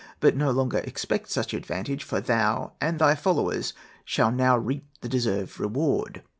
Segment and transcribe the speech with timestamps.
[0.19, 5.07] But no longer expect such advantage, for thou and thy followers shall now reap the
[5.09, 6.23] deserved reward.'